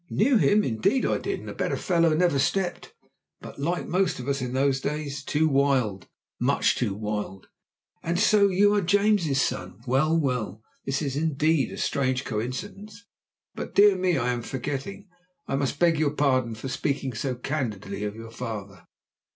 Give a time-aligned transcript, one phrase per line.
[0.09, 0.63] "Knew him?
[0.63, 1.41] indeed, I did.
[1.41, 2.91] And a better fellow never stepped;
[3.39, 6.07] but, like most of us in those days, too wild
[6.39, 7.45] much too wild!
[8.01, 9.77] And so you are James's son?
[9.85, 10.63] Well, well!
[10.87, 13.05] This is indeed a strange coincidence.
[13.53, 15.07] But, dear me, I am forgetting;
[15.47, 18.87] I must beg your pardon for speaking so candidly of your father."